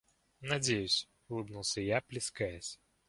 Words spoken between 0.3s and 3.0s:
—Надеюсь,— улыбнулся я, плескаясь.